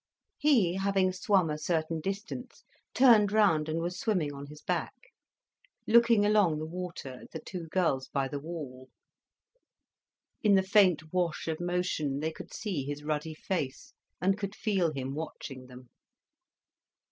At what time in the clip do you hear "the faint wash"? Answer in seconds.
10.55-11.47